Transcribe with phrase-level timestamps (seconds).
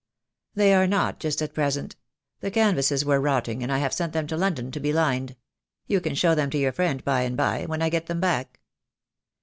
[0.55, 1.95] "They are not just at present.
[2.39, 5.35] The canvases were rotting, and I have sent them to London to be lined.
[5.85, 8.59] You can show them to your friend by and by, when I get them back."